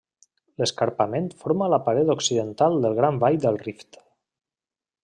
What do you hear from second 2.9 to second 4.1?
Gran Vall del Rift.